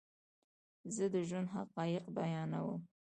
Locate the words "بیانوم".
2.17-2.81